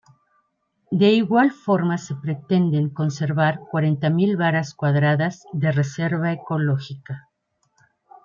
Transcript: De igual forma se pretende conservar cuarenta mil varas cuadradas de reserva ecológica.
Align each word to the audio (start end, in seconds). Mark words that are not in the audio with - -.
De 0.89 1.09
igual 1.19 1.51
forma 1.51 1.99
se 1.99 2.15
pretende 2.15 2.79
conservar 2.91 3.59
cuarenta 3.69 4.09
mil 4.09 4.31
varas 4.35 4.73
cuadradas 4.73 5.43
de 5.53 5.71
reserva 5.71 6.31
ecológica. 6.31 7.29